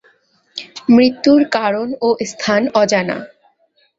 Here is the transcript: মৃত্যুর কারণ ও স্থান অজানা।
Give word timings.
মৃত্যুর 0.89 1.41
কারণ 1.55 1.87
ও 2.01 2.09
স্থান 2.31 2.61
অজানা। 2.73 3.17